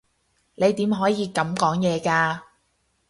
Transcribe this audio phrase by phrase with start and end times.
[0.55, 2.39] 你點可以噉講嘢㗎？